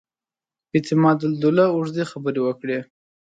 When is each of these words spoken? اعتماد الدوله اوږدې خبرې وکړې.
اعتماد 0.75 1.19
الدوله 1.29 1.65
اوږدې 1.75 2.03
خبرې 2.11 2.41
وکړې. 2.43 2.79